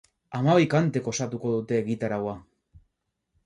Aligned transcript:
Hamabi 0.37 0.63
kantek 0.71 1.11
osatuko 1.11 1.53
dute 1.59 1.79
egitaraua. 1.83 2.37